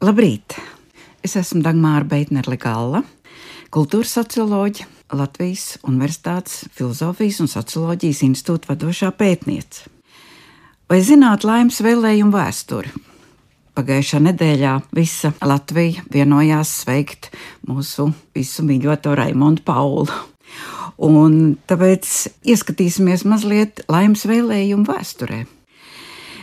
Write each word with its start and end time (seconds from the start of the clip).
Labrīt! 0.00 0.54
Es 1.20 1.34
esmu 1.36 1.58
Dagmāra 1.60 2.06
Beitnerle 2.08 2.56
Galla, 2.56 3.02
kultūras 3.68 4.14
socioloģija, 4.16 4.86
Latvijas 5.12 5.74
Universitātes 5.84 6.62
Filozofijas 6.72 7.42
un 7.44 7.50
Socioloģijas 7.52 8.22
institūta 8.24 8.70
vadošā 8.70 9.10
pētniece. 9.18 9.92
Vai 10.88 11.02
zināt 11.04 11.44
laimes 11.44 11.82
vēlējumu 11.84 12.32
vēsturi? 12.32 12.94
Pagājušā 13.76 14.22
nedēļā 14.24 14.72
visa 14.96 15.34
Latvija 15.44 16.08
vienojās 16.08 16.72
sveikt 16.80 17.28
mūsu 17.68 18.08
visu 18.32 18.64
mīļoto 18.64 19.12
Raimondu 19.20 19.68
Paulu. 19.68 20.08
Un 20.96 21.58
tāpēc 21.68 22.16
ieskatīsimies 22.48 23.28
mazliet 23.28 23.84
laimes 23.92 24.24
vēlējumu 24.32 24.88
vēsturē. 24.88 25.44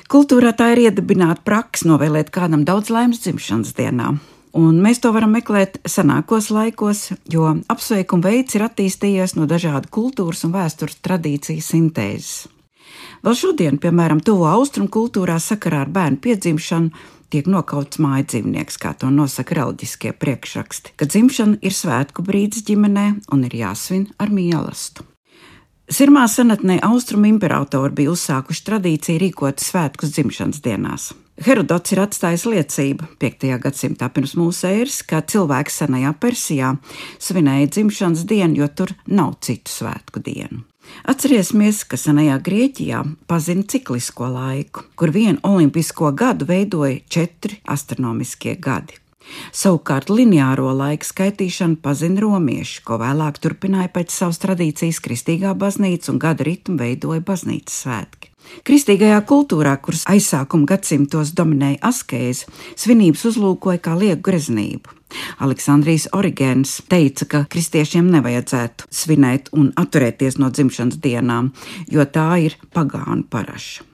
Kultūrā 0.07 0.53
tā 0.55 0.69
ir 0.71 0.85
iedibināta 0.85 1.43
praksa 1.43 1.89
novēlēt 1.89 2.29
kādam 2.31 2.61
daudz 2.67 2.87
laimes 2.95 3.19
dzimšanas 3.25 3.73
dienā. 3.75 4.13
Un 4.55 4.77
mēs 4.79 5.01
to 5.03 5.11
varam 5.11 5.33
meklēt 5.35 5.81
senākos 5.83 6.47
laikos, 6.55 7.09
jo 7.27 7.49
apsveikuma 7.67 8.29
veids 8.29 8.55
ir 8.55 8.63
attīstījies 8.69 9.35
no 9.35 9.49
dažādu 9.51 9.91
kultūras 9.91 10.45
un 10.47 10.53
vēstures 10.55 11.01
tradīciju 11.03 11.65
sintēzes. 11.65 12.47
Vēl 13.25 13.35
šodien, 13.35 13.81
piemēram, 13.83 14.21
tuvo 14.23 14.47
austrumu 14.47 14.87
kultūrā 14.93 15.35
sakarā 15.43 15.83
ar 15.83 15.91
bērnu 15.91 16.21
piedzimšanu, 16.23 17.03
tiek 17.27 17.51
nokauts 17.51 17.99
mājas 17.99 18.31
dzīvnieks, 18.31 18.79
kā 18.79 18.93
to 18.95 19.11
nosaka 19.11 19.59
reliģiskie 19.59 20.15
priekšraksti, 20.15 20.95
ka 20.95 21.09
dzimšana 21.11 21.59
ir 21.59 21.75
svētku 21.75 22.23
brīdis 22.23 22.63
ģimenē 22.71 23.09
un 23.35 23.45
ir 23.49 23.59
jāsvin 23.59 24.07
ar 24.23 24.31
mīlestību. 24.31 25.16
Sirmā 25.87 26.25
senatnē 26.27 26.81
austrumu 26.83 27.29
imperatori 27.29 27.93
bija 27.95 28.11
uzsākuši 28.11 28.63
tradīciju 28.67 29.21
rīkot 29.21 29.61
svētkus 29.63 30.11
dzimšanas 30.17 30.59
dienās. 30.65 31.05
Herodots 31.45 31.93
ir 31.95 32.01
atstājis 32.03 32.43
liecību 32.49 33.07
5. 33.21 33.45
gadsimtā 33.63 34.09
pirms 34.11 34.33
mūsu 34.35 34.67
ēras, 34.67 34.97
ka 35.07 35.21
cilvēks 35.23 35.79
senajā 35.79 36.11
Persijā 36.19 36.73
svinēja 37.23 37.71
dzimšanas 37.71 38.25
dienu, 38.27 38.65
jo 38.65 38.67
tur 38.67 38.91
nav 39.07 39.37
citu 39.47 39.71
svētku 39.71 40.19
dienu. 40.27 40.65
Atcerēsimies, 41.07 41.85
ka 41.87 41.95
senajā 41.95 42.35
Grieķijā 42.43 43.05
pazina 43.31 43.63
ciklisko 43.63 44.27
laiku, 44.35 44.83
kur 44.99 45.15
vienu 45.15 45.39
olimpisko 45.47 46.11
gadu 46.11 46.51
veidoja 46.51 46.99
četri 47.07 47.61
astronomiskie 47.63 48.59
gadi. 48.59 48.99
Savukārt 49.55 50.11
lineāro 50.13 50.69
laika 50.77 51.07
skaitīšanu 51.07 51.79
pazina 51.83 52.21
romieši, 52.23 52.81
ko 52.87 52.99
vēlāk 53.01 53.39
turpināja 53.43 53.91
pēc 53.93 54.13
savas 54.13 54.39
tradīcijas 54.43 55.01
kristīgā 55.03 55.53
baznīca 55.57 56.13
un 56.13 56.19
gada 56.21 56.47
ritmu 56.47 56.77
veidoja 56.79 57.23
baznīcas 57.25 57.83
svētki. 57.83 58.31
Kristīgajā 58.67 59.17
kultūrā, 59.27 59.73
kuras 59.83 60.05
aizsākuma 60.07 60.69
gadsimtos 60.69 61.33
dominēja 61.35 61.81
askēze, 61.89 62.47
svinības 62.79 63.25
uzlūkoja 63.31 63.81
kā 63.83 63.97
lieku 63.99 64.23
greznību. 64.29 64.95
Aleksandrijs 65.43 66.09
Origēns 66.15 66.77
teica, 66.91 67.27
ka 67.31 67.43
kristiešiem 67.51 68.09
nevajadzētu 68.15 68.87
svinēt 69.01 69.51
un 69.55 69.71
atturēties 69.79 70.39
no 70.41 70.51
dzimšanas 70.51 70.99
dienām, 71.03 71.53
jo 71.91 72.07
tā 72.07 72.29
ir 72.47 72.59
pagānu 72.75 73.27
paraša. 73.31 73.86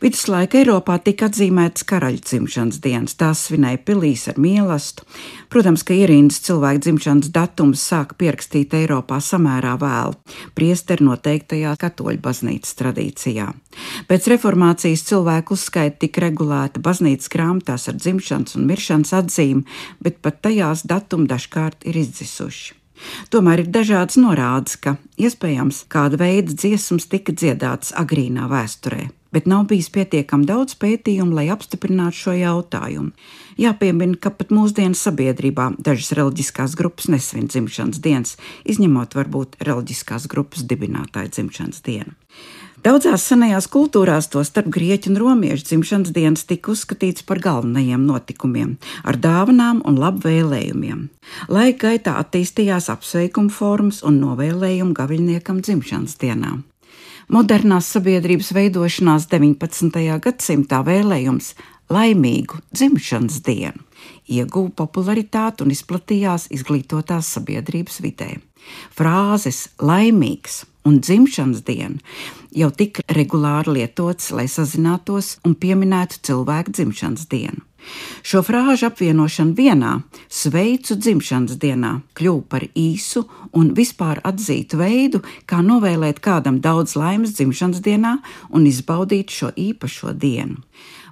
Viduslaika 0.00 0.58
Eiropā 0.60 0.96
tika 1.04 1.28
atzīmētas 1.28 1.84
karaļa 1.88 2.22
dzimšanas 2.24 2.80
dienas, 2.84 3.16
tās 3.20 3.44
svinēja 3.48 3.80
pilīs 3.86 4.26
ar 4.30 4.40
mīlestību. 4.40 5.06
Protams, 5.50 5.82
ka 5.86 5.94
ierīnas 5.96 6.40
cilvēku 6.46 6.84
dzimšanas 6.86 7.30
datums 7.34 7.82
sāka 7.90 8.16
pierakstīt 8.20 8.74
Eiropā 8.78 9.18
samērā 9.24 9.76
vēlu, 9.80 10.16
priesteri 10.56 11.06
noteiktajā 11.08 11.74
katoļu 11.80 12.22
baznīcas 12.24 12.76
tradīcijā. 12.80 13.50
Pēc 14.10 14.28
reformācijas 14.32 15.04
cilvēku 15.10 15.58
uzskaita 15.58 16.04
tika 16.06 16.26
regulēta 16.26 16.82
baznīcas 16.82 17.30
grāmatās 17.32 17.88
ar 17.90 18.00
dzimšanas 18.00 18.58
un 18.58 18.68
miršanas 18.70 19.14
atzīmi, 19.22 19.66
bet 20.02 20.20
pat 20.24 20.42
tajās 20.46 20.86
datumi 20.88 21.30
dažkārt 21.30 21.86
ir 21.86 22.00
izdzisuši. 22.04 22.79
Tomēr 23.30 23.64
ir 23.64 23.72
dažādas 23.72 24.18
norādes, 24.20 24.76
ka 24.80 24.96
iespējams 25.20 25.86
kāda 25.92 26.20
veida 26.20 26.52
dziesmas 26.52 27.08
tika 27.10 27.32
dziedātas 27.36 27.94
agrīnā 27.96 28.50
vēsturē 28.50 29.08
bet 29.32 29.46
nav 29.46 29.66
bijis 29.70 29.90
pietiekami 29.94 30.46
daudz 30.48 30.74
pētījumu, 30.80 31.34
lai 31.38 31.48
apstiprinātu 31.54 32.18
šo 32.18 32.34
jautājumu. 32.38 33.12
Jāpiemina, 33.60 34.18
ka 34.20 34.32
pat 34.34 34.52
mūsdienu 34.54 34.98
sabiedrībā 34.98 35.70
dažas 35.78 36.14
reliģiskās 36.18 36.76
grupas 36.78 37.10
nesvin 37.12 37.50
dzimšanas 37.50 38.00
dienas, 38.02 38.36
izņemot 38.64 39.14
varbūt 39.18 39.60
reliģiskās 39.66 40.26
grupas 40.30 40.64
dibinātāju 40.66 41.34
dzimšanas 41.36 41.84
dienu. 41.86 42.16
Daudzās 42.80 43.26
senajās 43.28 43.66
kultūrās, 43.68 44.30
to 44.32 44.40
starp 44.40 44.70
grieķu 44.72 45.10
un 45.10 45.18
romiešu 45.20 45.66
dzimšanas 45.68 46.14
dienas, 46.16 46.46
tika 46.48 46.70
uzskatīts 46.72 47.26
par 47.28 47.42
galvenajiem 47.44 48.06
notikumiem, 48.08 48.70
ar 49.04 49.18
dāvanām 49.20 49.82
un 49.84 49.98
labvēlējumiem. 50.00 51.02
Laika 51.52 51.90
gaitā 51.90 52.14
attīstījās 52.22 52.88
apsveikuma 52.94 53.52
formas 53.52 54.00
un 54.00 54.16
novēlējumu 54.22 54.96
gaviļniekam 54.96 55.60
dzimšanas 55.60 56.16
dienām. 56.24 56.64
Modernās 57.28 57.92
sabiedrības 57.92 58.54
veidošanās 58.56 59.28
19. 59.28 60.00
gadsimtā 60.24 60.80
vēlējums 60.88 61.52
laimīgu 61.92 62.64
dzimšanas 62.72 63.42
dienu 63.44 63.84
ieguva 64.30 64.72
popularitāti 64.86 65.66
un 65.66 65.74
izplatījās 65.74 66.48
izglītotās 66.54 67.28
sabiedrības 67.36 68.00
vidē. 68.00 68.38
Frāzes 68.96 69.66
laimīgs 69.82 70.62
un 70.88 71.00
dzimšanas 71.04 71.64
diena 71.66 72.00
jau 72.56 72.70
tika 72.70 73.04
regulāri 73.14 73.80
lietotas, 73.80 74.30
lai 74.34 74.46
sazinātos 74.50 75.38
un 75.46 75.56
pieminētu 75.58 76.22
cilvēku 76.26 76.76
dzimšanas 76.76 77.28
dienu. 77.30 77.64
Šo 78.22 78.42
frāžu 78.44 78.90
apvienošana 78.90 79.54
vienā 79.56 79.92
sveicu 80.28 80.96
dzimšanas 81.00 81.56
dienā 81.62 81.92
kļuva 82.18 82.42
par 82.52 82.66
īsu 82.76 83.24
un 83.56 83.72
vispār 83.76 84.20
atzītu 84.26 84.80
veidu, 84.80 85.22
kā 85.48 85.62
novēlēt 85.64 86.20
kādam 86.20 86.60
daudz 86.60 86.96
laimes 87.00 87.32
dzimšanas 87.38 87.80
dienā 87.84 88.18
un 88.52 88.66
izbaudīt 88.68 89.32
šo 89.32 89.52
īpašo 89.56 90.12
dienu. 90.12 90.60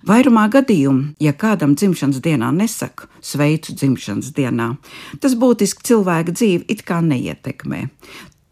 Vairumā 0.09 0.47
gadījumu, 0.53 1.15
ja 1.21 1.33
kādam 1.35 1.75
dzimšanas 1.75 2.21
dienā 2.23 2.53
nesaku 2.55 3.09
sveicu 3.25 3.75
dzimšanas 3.75 4.31
dienā, 4.37 4.75
tas 5.21 5.35
būtiski 5.35 5.89
cilvēka 5.91 6.37
dzīvi 6.37 6.69
it 6.71 6.85
kā 6.87 7.01
neietekmē. 7.05 7.89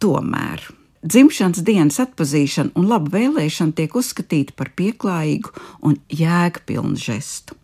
Tomēr 0.03 0.67
dzimšanas 1.07 1.63
dienas 1.67 2.01
atpazīšana 2.03 2.75
un 2.77 2.91
laba 2.91 3.13
vēlēšana 3.19 3.77
tiek 3.79 3.95
uzskatīta 3.97 4.57
par 4.57 4.73
pieklājīgu 4.79 5.55
un 5.87 6.01
jēgpilnu 6.11 6.99
žestu 7.01 7.57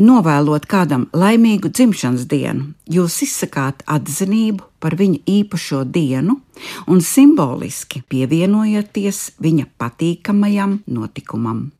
novēlot 0.00 0.66
kādam 0.70 1.06
laimīgu 1.16 1.70
dzimšanas 1.72 2.26
dienu, 2.30 2.72
jūs 2.88 3.18
izsakāt 3.26 3.82
atzinību 3.86 4.64
par 4.82 4.96
viņa 4.98 5.22
īpašo 5.28 5.82
dienu 5.84 6.38
un 6.86 7.04
simboliski 7.04 8.02
pievienojaties 8.08 9.22
viņa 9.42 9.68
patīkamajam 9.78 10.80
notikumam. 10.86 11.70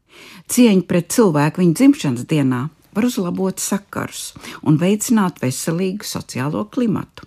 Cieņa 0.53 0.87
pret 0.89 1.11
cilvēku 1.15 1.63
viņa 1.63 1.79
dzimšanas 1.81 2.29
dienā 2.29 2.67
var 2.93 3.09
uzlabot 3.09 3.61
sakars 3.61 4.33
un 4.63 4.77
veicināt 4.81 5.41
veselīgu 5.43 6.07
sociālo 6.07 6.67
klimatu. 6.69 7.27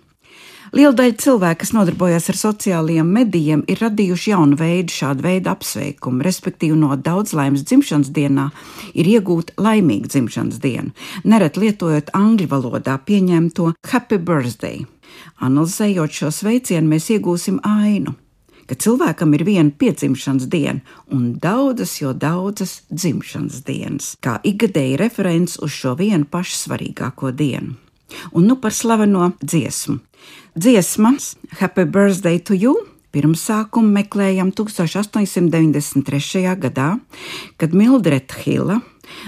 Liela 0.74 0.94
daļa 0.98 1.14
cilvēku, 1.22 1.60
kas 1.62 1.72
nodarbojas 1.76 2.26
ar 2.32 2.38
sociālajiem 2.40 3.12
medijiem, 3.18 3.62
ir 3.70 3.78
radījuši 3.84 4.32
jaunu 4.32 4.58
veidu 4.58 4.94
šādu 4.94 5.22
veidu 5.22 5.52
apsveikumu, 5.52 6.24
respektīvi 6.26 6.78
no 6.80 6.96
daudz 6.98 7.36
laimes 7.38 7.62
dzimšanas 7.68 8.10
dienā 8.16 8.48
ir 8.98 9.06
iegūta 9.14 9.54
laimīga 9.62 10.10
dzimšanas 10.10 10.58
diena, 10.62 10.90
nereti 11.24 11.62
lietojot 11.62 12.10
angļu 12.18 12.50
valodā 12.50 12.98
pieņemto 12.98 13.72
happy 13.92 14.18
birthday. 14.18 14.84
Analizējot 15.38 16.18
šo 16.18 16.34
sveicienu, 16.34 16.90
mēs 16.96 17.10
iegūsim 17.14 17.62
ainu 17.62 18.16
ka 18.66 18.74
cilvēkam 18.74 19.30
ir 19.36 19.44
viena 19.46 19.70
piedzimšanas 19.70 20.48
diena 20.50 20.82
un 21.14 21.36
daudzas, 21.42 22.00
jo 22.00 22.10
daudzas 22.10 22.80
dzimšanas 22.90 23.62
dienas, 23.62 24.14
kā 24.18 24.40
ikgadēji 24.42 24.98
referents 24.98 25.60
uz 25.62 25.70
šo 25.70 25.94
vienu 26.00 26.26
pašu 26.26 26.58
svarīgāko 26.64 27.30
dienu. 27.30 27.76
Un 28.32 28.46
nu 28.46 28.56
par 28.60 28.72
slaveno 28.72 29.32
dziesmu. 29.42 29.98
Dziesmas 30.56 31.34
Happy 31.60 31.84
Birthday 31.84 32.40
to 32.40 32.54
You 32.54 32.76
pirmsākumu 33.16 33.94
meklējam 33.96 34.50
1893. 34.52 36.56
gadā, 36.60 36.88
kad 37.56 37.76
Mildreta 37.76 38.36
Hila, 38.42 38.80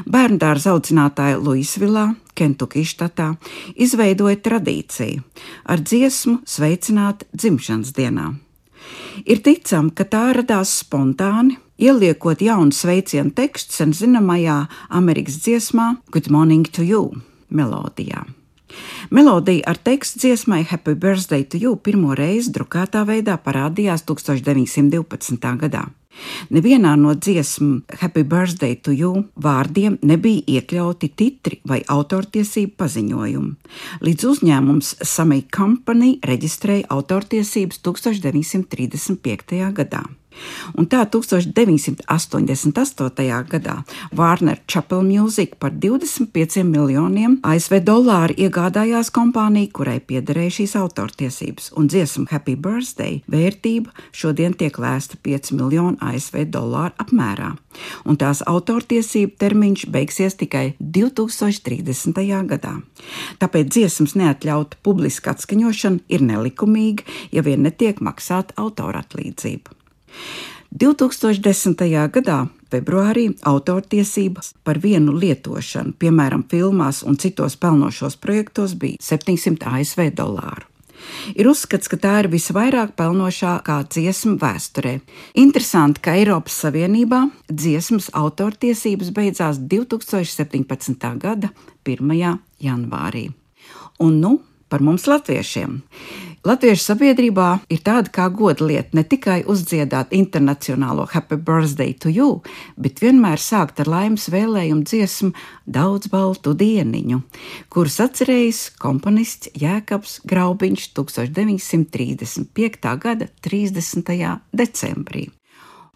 bērndārza 0.08 0.75
audzinātāja 0.75 1.38
Luisvilā, 1.40 2.10
Kentukijas 2.38 2.92
štatā, 2.94 3.32
izveidoja 3.75 4.38
tradīciju 4.44 5.25
ar 5.66 5.82
dziesmu 5.82 6.38
sveicināt 6.46 7.25
dzimšanas 7.34 7.90
dienā. 7.96 8.28
Ir 9.26 9.42
ticam, 9.42 9.90
ka 9.90 10.06
tā 10.06 10.30
radās 10.36 10.70
spontāni, 10.84 11.58
ieliekot 11.82 12.38
jaunu 12.44 12.75
sveicienu 12.75 13.34
tekstu 13.34 13.80
sen 13.80 13.90
zināmajā 13.96 14.66
Amerikas 15.00 15.40
dziesmā 15.42 15.96
Good 16.14 16.30
Morning 16.30 16.69
to 16.70 16.86
You 16.86 17.10
melodijā. 17.50 18.38
Melodija 19.10 19.64
ar 19.70 19.78
tekstu 19.80 20.24
dziesmai 20.24 20.64
Happy 20.68 20.94
Birthday 20.94 21.44
to 21.44 21.60
You 21.60 21.76
pirmo 21.76 22.14
reizi 22.18 22.52
drukātā 22.52 23.04
veidā 23.08 23.38
parādījās 23.40 24.04
1912. 24.08 25.54
gadā. 25.62 25.86
Nevienā 26.50 26.96
no 26.98 27.14
dziesmu 27.14 27.82
Happy 28.00 28.24
Birthday 28.24 28.76
to 28.82 28.92
You 28.92 29.24
vārdiem 29.38 29.98
nebija 30.02 30.58
iekļauti 30.58 31.12
titri 31.16 31.60
vai 31.68 31.80
autortiesību 31.86 32.74
paziņojumi. 32.80 33.52
Līdz 34.06 34.28
uzņēmums 34.32 34.94
Samī 35.06 35.44
Company 35.54 36.16
reģistrēja 36.26 36.88
autortiesības 36.94 37.82
1935. 37.86 39.62
gadā. 39.78 40.02
Un 40.79 40.87
tā 40.90 41.02
1988. 41.08 43.49
gadā 43.49 43.76
Warner 44.17 44.58
Chapel 44.67 45.02
Music 45.02 45.56
par 45.58 45.73
25 45.73 46.64
miljoniem 46.64 47.38
ASV 47.43 47.81
dolāru 47.85 48.35
iegādājās 48.38 49.11
kompāniju, 49.14 49.73
kurai 49.73 50.00
piederēja 50.00 50.50
šīs 50.61 50.76
autortiesības, 50.81 51.73
un 51.79 51.88
dziesmu 51.90 52.26
Happy 52.32 52.56
Birthday 52.56 53.20
vērtība 53.31 53.90
šodien 54.12 54.55
tiek 54.58 54.79
lēsta 54.79 55.17
5 55.25 55.52
miljonu 55.58 55.96
ASV 56.05 56.44
dolāru 56.52 56.94
apmērā, 57.02 57.50
un 58.05 58.20
tās 58.20 58.43
autortiesību 58.46 59.32
termiņš 59.40 59.87
beigsies 59.94 60.38
tikai 60.40 60.67
2030. 60.81 62.23
gadā. 62.52 62.75
Tāpēc 63.40 63.73
dziesmas 63.73 64.17
neatļauta 64.19 64.82
publiska 64.82 65.35
atskaņošana 65.35 66.05
ir 66.08 66.25
nelikumīga, 66.26 67.06
ja 67.32 67.44
vien 67.46 67.64
netiek 67.67 68.02
maksāta 68.05 68.56
autoratlīdzība. 68.61 69.77
2010. 70.70 71.84
gadā 72.12 72.38
februārī 72.70 73.31
autortiesības 73.49 74.52
par 74.64 74.81
vienu 74.82 75.14
lietošanu, 75.16 75.94
piemēram, 75.99 76.44
filmās 76.50 77.02
un 77.02 77.16
citos 77.16 77.56
pelnošos 77.56 78.19
projektos, 78.20 78.75
bija 78.76 79.00
700 79.00 79.72
ASV 79.78 80.10
dolāru. 80.19 80.69
Ir 81.38 81.49
uzskats, 81.49 81.88
ka 81.88 81.96
tā 82.00 82.14
ir 82.25 82.28
visvairāk 82.32 82.96
pelnošākā 82.99 83.78
dziesma 83.94 84.34
vēsturē. 84.43 84.99
Interesanti, 85.38 86.02
ka 86.02 86.16
Eiropas 86.19 86.58
Savienībā 86.64 87.22
dziesmas 87.49 88.11
autortiesības 88.19 89.12
beidzās 89.14 89.61
2017. 89.62 91.08
gada 91.22 91.52
1. 91.87 92.38
janvārī. 92.61 93.28
Un 94.02 94.20
nu 94.22 94.38
par 94.69 94.84
mums 94.84 95.06
latviešiem. 95.08 95.81
Latviešu 96.46 96.93
sabiedrībā 96.93 97.46
ir 97.73 97.81
tāda 97.82 98.12
kā 98.14 98.29
godlieta 98.31 98.94
ne 98.94 99.02
tikai 99.02 99.40
uzdziedāt 99.50 100.12
internacionālo 100.14 101.08
Happy 101.11 101.35
Birthday 101.35 101.93
to 101.99 102.08
You, 102.14 102.43
bet 102.79 103.02
vienmēr 103.02 103.43
sākt 103.43 103.81
ar 103.82 103.88
laimes 103.90 104.29
vēlējumu 104.31 104.87
dziesmu 104.87 105.32
Daudz 105.67 106.06
baltu 106.12 106.55
dieniņu, 106.55 107.19
kuras 107.75 107.99
atcerējis 108.06 108.79
komponists 108.79 109.50
Jēkabs 109.58 110.20
Graubiņš 110.31 110.94
1935. 111.00 112.94
gada 113.02 113.26
30. 113.43 114.38
decembrī. 114.55 115.29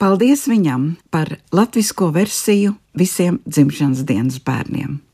Paldies 0.03 0.49
viņam 0.51 0.97
par 1.15 1.39
latvisko 1.55 2.11
versiju 2.11 2.75
visiem 2.99 3.39
dzimšanas 3.47 4.03
dienas 4.09 4.43
bērniem! 4.43 5.12